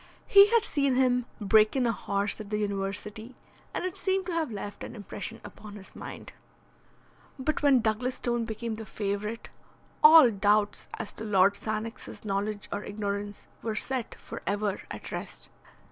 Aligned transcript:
He 0.25 0.47
had 0.47 0.65
seen 0.65 0.95
him 0.95 1.27
break 1.39 1.75
in 1.75 1.85
a 1.85 1.91
horse 1.91 2.41
at 2.41 2.49
the 2.49 2.57
university, 2.57 3.35
and 3.71 3.85
it 3.85 3.95
seemed 3.95 4.25
to 4.25 4.31
have 4.31 4.51
left 4.51 4.83
an 4.83 4.95
impression 4.95 5.39
upon 5.43 5.75
his 5.75 5.95
mind. 5.95 6.33
But 7.37 7.61
when 7.61 7.81
Douglas 7.81 8.15
Stone 8.15 8.45
became 8.45 8.73
the 8.73 8.85
favourite, 8.87 9.49
all 10.03 10.31
doubts 10.31 10.87
as 10.97 11.13
to 11.13 11.23
Lord 11.23 11.53
Sannox's 11.55 12.25
knowledge 12.25 12.67
or 12.73 12.83
ignorance 12.83 13.45
were 13.61 13.75
set 13.75 14.15
for 14.15 14.41
ever 14.47 14.81
at 14.89 15.11
rest. 15.11 15.51